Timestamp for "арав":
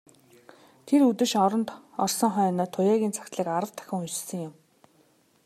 3.55-3.71